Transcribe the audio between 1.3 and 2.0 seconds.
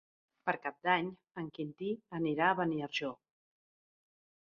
en Quintí